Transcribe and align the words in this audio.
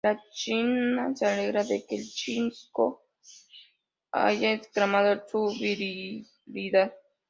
La 0.03 0.13
Chica 0.37 1.03
se 1.13 1.25
alegra 1.27 1.63
de 1.63 1.85
que 1.85 1.95
"El 1.97 2.07
Chico" 2.11 3.03
haya 4.11 4.57
reclamado 4.57 5.21
su 5.29 5.45
virilidad. 5.49 6.91